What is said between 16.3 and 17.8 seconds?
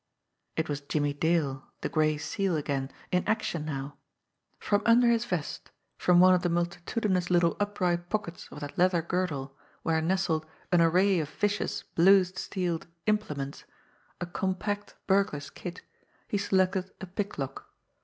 selected a pick lock.